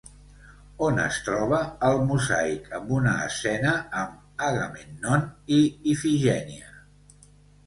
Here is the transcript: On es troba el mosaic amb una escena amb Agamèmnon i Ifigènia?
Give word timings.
On 0.85 0.95
es 1.01 1.17
troba 1.25 1.59
el 1.89 1.99
mosaic 2.11 2.71
amb 2.77 2.93
una 3.01 3.11
escena 3.27 3.75
amb 4.01 4.41
Agamèmnon 4.47 5.29
i 5.61 5.61
Ifigènia? 5.95 6.75